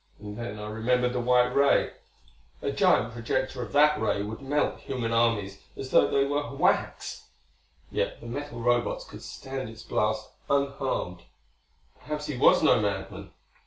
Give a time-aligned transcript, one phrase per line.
[0.19, 1.91] And then I remembered the white ray.
[2.59, 7.27] A giant projector of that ray would melt human armies as though they were wax;
[7.91, 11.21] yet the metal Robots could stand its blast unharmed.
[11.99, 13.29] Perhaps he was no madman....